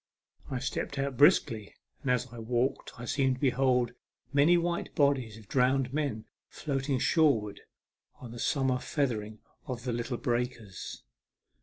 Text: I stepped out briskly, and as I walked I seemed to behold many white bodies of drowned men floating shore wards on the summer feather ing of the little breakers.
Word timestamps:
I 0.49 0.57
stepped 0.57 0.97
out 0.97 1.15
briskly, 1.15 1.75
and 2.01 2.09
as 2.09 2.25
I 2.33 2.39
walked 2.39 2.93
I 2.99 3.05
seemed 3.05 3.35
to 3.35 3.39
behold 3.39 3.93
many 4.33 4.57
white 4.57 4.95
bodies 4.95 5.37
of 5.37 5.47
drowned 5.47 5.93
men 5.93 6.25
floating 6.49 6.97
shore 6.97 7.39
wards 7.39 7.61
on 8.19 8.31
the 8.31 8.39
summer 8.39 8.79
feather 8.79 9.21
ing 9.21 9.41
of 9.67 9.83
the 9.83 9.93
little 9.93 10.17
breakers. 10.17 11.03